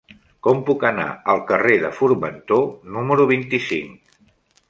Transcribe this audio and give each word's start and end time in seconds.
Com 0.45 0.61
puc 0.69 0.85
anar 0.87 1.03
al 1.33 1.41
carrer 1.51 1.75
de 1.83 1.91
Formentor 1.99 2.65
número 2.97 3.27
vint-i-cinc? 3.35 4.17